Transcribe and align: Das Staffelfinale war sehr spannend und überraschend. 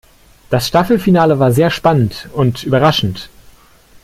Das 0.49 0.67
Staffelfinale 0.67 1.37
war 1.37 1.51
sehr 1.51 1.69
spannend 1.69 2.27
und 2.33 2.63
überraschend. 2.63 3.29